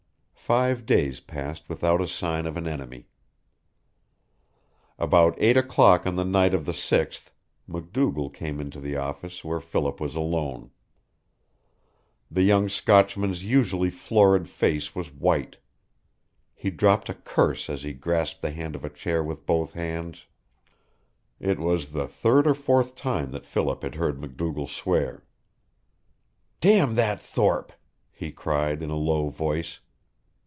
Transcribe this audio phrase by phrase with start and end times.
[0.51, 3.07] Five days passed without a sign of an enemy.
[4.99, 7.31] About eight o'clock on the night of the sixth
[7.67, 10.71] MacDougall came into the office, where Philip was alone.
[12.29, 15.55] The young Scotchman's usually florid face was white.
[16.53, 20.25] He dropped a curse as he grasped the back of a chair with both hands.
[21.39, 25.23] It was the third or fourth time that Philip had heard MacDougall swear.
[26.59, 27.71] "Damn that Thorpe!"
[28.11, 29.79] he cried, in a low voice.